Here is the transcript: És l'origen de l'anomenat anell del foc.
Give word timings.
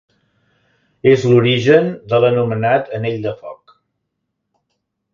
És 1.11 1.25
l'origen 1.33 1.91
de 2.15 2.21
l'anomenat 2.25 2.91
anell 3.01 3.23
del 3.29 3.39
foc. 3.45 3.79